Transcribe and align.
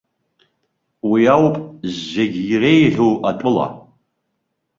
Уи 1.09 1.21
ауп 1.35 1.55
зегь 2.09 2.37
иреиӷьу 2.53 3.13
атәыла. 3.29 3.67